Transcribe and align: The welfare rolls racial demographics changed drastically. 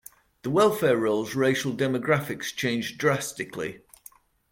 The 0.41 0.49
welfare 0.49 0.97
rolls 0.97 1.35
racial 1.35 1.73
demographics 1.73 2.45
changed 2.55 2.97
drastically. 2.97 3.81